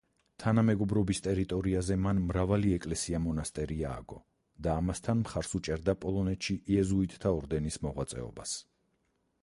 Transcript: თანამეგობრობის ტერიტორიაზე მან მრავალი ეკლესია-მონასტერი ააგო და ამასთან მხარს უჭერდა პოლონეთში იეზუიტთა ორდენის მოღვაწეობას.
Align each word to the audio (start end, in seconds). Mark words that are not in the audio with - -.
თანამეგობრობის 0.41 1.19
ტერიტორიაზე 1.25 1.97
მან 2.05 2.21
მრავალი 2.29 2.71
ეკლესია-მონასტერი 2.77 3.77
ააგო 3.89 4.17
და 4.67 4.73
ამასთან 4.83 5.21
მხარს 5.23 5.53
უჭერდა 5.59 5.95
პოლონეთში 6.07 6.57
იეზუიტთა 6.77 7.37
ორდენის 7.41 7.79
მოღვაწეობას. 7.87 8.61